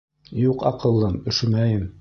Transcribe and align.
—Юҡ, 0.45 0.65
аҡыллым, 0.71 1.23
өшөмәйем. 1.33 1.89